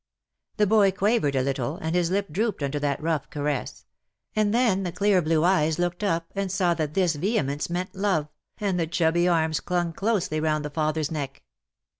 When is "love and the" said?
7.93-8.87